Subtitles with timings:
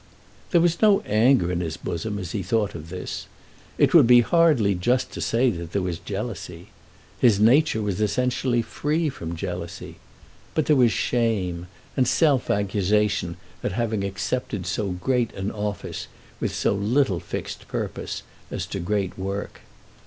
[0.49, 3.27] There was no anger in his bosom as he thought of this.
[3.77, 6.69] It would be hardly just to say that there was jealousy.
[7.19, 9.97] His nature was essentially free from jealousy.
[10.55, 16.07] But there was shame, and self accusation at having accepted so great an office
[16.39, 19.61] with so little fixed purpose as to great work.